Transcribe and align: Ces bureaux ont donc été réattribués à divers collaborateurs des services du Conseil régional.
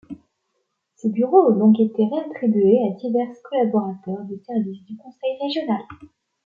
Ces 0.95 1.09
bureaux 1.09 1.51
ont 1.51 1.55
donc 1.59 1.79
été 1.79 2.03
réattribués 2.03 2.79
à 2.89 2.97
divers 2.97 3.35
collaborateurs 3.47 4.23
des 4.27 4.39
services 4.43 4.83
du 4.85 4.97
Conseil 4.97 5.37
régional. 5.39 5.83